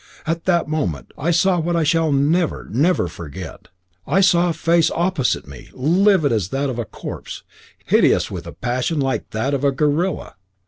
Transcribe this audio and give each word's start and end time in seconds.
In 0.25 0.41
that 0.45 0.67
moment 0.67 1.11
I 1.15 1.29
saw 1.29 1.59
what 1.59 1.75
I 1.75 1.83
shall 1.83 2.11
never, 2.11 2.67
never 2.71 3.07
forget. 3.07 3.67
I 4.07 4.19
saw 4.19 4.49
a 4.49 4.53
face 4.53 4.89
opposite 4.89 5.47
me, 5.47 5.69
livid 5.75 6.31
as 6.31 6.49
that 6.49 6.71
of 6.71 6.79
a 6.79 6.85
corpse, 6.85 7.43
hideous 7.85 8.31
with 8.31 8.47
passion 8.61 8.99
like 8.99 9.29
that 9.29 9.53
of 9.53 9.63
a 9.63 9.71
gorilla. 9.71 10.37